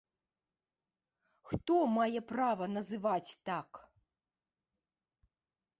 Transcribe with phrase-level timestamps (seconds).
[1.49, 3.69] Хто мае права называць так?